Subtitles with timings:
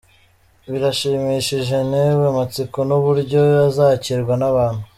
[0.71, 4.83] Birashimishije ntewe amatsiko n’uburyo izakirwa n’abantu.